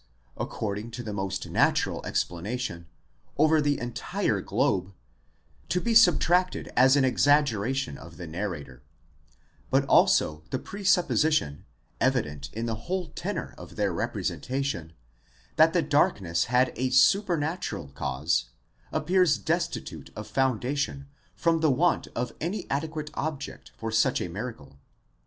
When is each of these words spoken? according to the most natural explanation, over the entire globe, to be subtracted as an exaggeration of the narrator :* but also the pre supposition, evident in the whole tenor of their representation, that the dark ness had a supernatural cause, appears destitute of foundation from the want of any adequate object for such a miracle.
according 0.35 0.89
to 0.89 1.03
the 1.03 1.13
most 1.13 1.47
natural 1.47 2.03
explanation, 2.07 2.87
over 3.37 3.61
the 3.61 3.79
entire 3.79 4.41
globe, 4.41 4.93
to 5.69 5.79
be 5.79 5.93
subtracted 5.93 6.73
as 6.75 6.95
an 6.95 7.05
exaggeration 7.05 7.99
of 7.99 8.17
the 8.17 8.25
narrator 8.25 8.81
:* 8.25 8.81
but 9.69 9.85
also 9.85 10.41
the 10.49 10.57
pre 10.57 10.83
supposition, 10.83 11.65
evident 11.99 12.49
in 12.51 12.65
the 12.65 12.89
whole 12.89 13.09
tenor 13.09 13.53
of 13.59 13.75
their 13.75 13.93
representation, 13.93 14.91
that 15.55 15.71
the 15.71 15.83
dark 15.83 16.19
ness 16.19 16.45
had 16.45 16.73
a 16.75 16.89
supernatural 16.89 17.89
cause, 17.89 18.45
appears 18.91 19.37
destitute 19.37 20.09
of 20.15 20.25
foundation 20.25 21.05
from 21.35 21.59
the 21.59 21.69
want 21.69 22.07
of 22.15 22.33
any 22.41 22.65
adequate 22.71 23.11
object 23.13 23.69
for 23.77 23.91
such 23.91 24.19
a 24.19 24.27
miracle. 24.27 24.79